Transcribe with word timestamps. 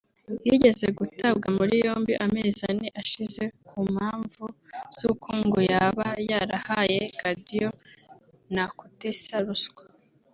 yigeze 0.47 0.85
gutabwa 0.99 1.47
muri 1.57 1.73
yombi 1.85 2.13
amezi 2.25 2.61
ane 2.71 2.87
ashize 3.01 3.43
ku 3.67 3.77
mpamvu 3.93 4.43
z’uko 4.97 5.29
ngo 5.43 5.59
yaba 5.71 6.07
yarahaye 6.29 6.99
Gadio 7.19 7.69
na 8.55 8.65
Kutesa 8.77 9.35
ruswa 9.47 9.83